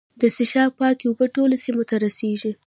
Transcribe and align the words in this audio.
د 0.21 0.23
څښاک 0.35 0.71
پاکې 0.79 1.05
اوبه 1.07 1.25
ټولو 1.35 1.55
سیمو 1.63 1.83
ته 1.89 1.95
رسیږي. 2.05 2.51